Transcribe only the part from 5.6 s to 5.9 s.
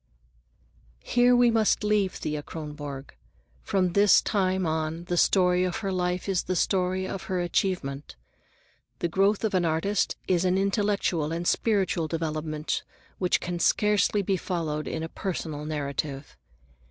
of